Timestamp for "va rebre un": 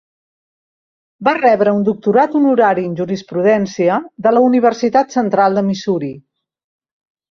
1.27-1.83